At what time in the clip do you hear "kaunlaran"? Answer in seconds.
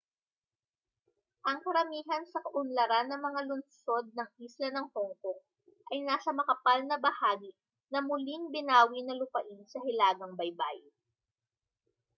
2.45-3.07